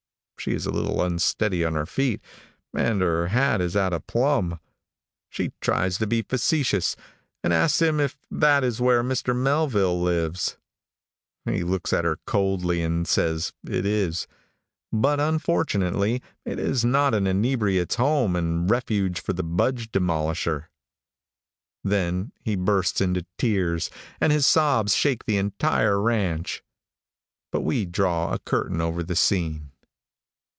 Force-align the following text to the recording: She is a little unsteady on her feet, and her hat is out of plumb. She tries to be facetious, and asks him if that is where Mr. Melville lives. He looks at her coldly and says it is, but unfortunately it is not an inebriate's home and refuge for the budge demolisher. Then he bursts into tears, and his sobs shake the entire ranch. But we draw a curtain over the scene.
She 0.39 0.55
is 0.55 0.65
a 0.65 0.71
little 0.71 1.03
unsteady 1.03 1.63
on 1.63 1.75
her 1.75 1.85
feet, 1.85 2.19
and 2.75 2.99
her 2.99 3.27
hat 3.27 3.61
is 3.61 3.75
out 3.75 3.93
of 3.93 4.07
plumb. 4.07 4.59
She 5.29 5.51
tries 5.61 5.99
to 5.99 6.07
be 6.07 6.23
facetious, 6.23 6.95
and 7.43 7.53
asks 7.53 7.79
him 7.79 7.99
if 7.99 8.17
that 8.31 8.63
is 8.63 8.81
where 8.81 9.03
Mr. 9.03 9.35
Melville 9.35 10.01
lives. 10.01 10.57
He 11.45 11.63
looks 11.63 11.93
at 11.93 12.05
her 12.05 12.17
coldly 12.25 12.81
and 12.81 13.07
says 13.07 13.53
it 13.69 13.85
is, 13.85 14.25
but 14.91 15.19
unfortunately 15.19 16.23
it 16.43 16.57
is 16.57 16.83
not 16.83 17.13
an 17.13 17.27
inebriate's 17.27 17.97
home 17.97 18.35
and 18.35 18.67
refuge 18.67 19.19
for 19.21 19.33
the 19.33 19.43
budge 19.43 19.91
demolisher. 19.91 20.69
Then 21.83 22.31
he 22.41 22.55
bursts 22.55 22.99
into 22.99 23.27
tears, 23.37 23.91
and 24.19 24.33
his 24.33 24.47
sobs 24.47 24.95
shake 24.95 25.25
the 25.27 25.37
entire 25.37 26.01
ranch. 26.01 26.63
But 27.51 27.61
we 27.61 27.85
draw 27.85 28.33
a 28.33 28.39
curtain 28.39 28.81
over 28.81 29.03
the 29.03 29.15
scene. 29.15 29.67